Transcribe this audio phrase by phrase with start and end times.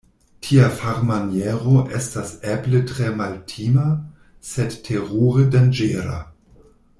[0.45, 3.85] Tia farmaniero estas eble tre maltima,
[4.53, 6.19] sed terure danĝera.